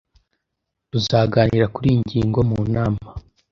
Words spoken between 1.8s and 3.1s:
iyi ngingo mu nama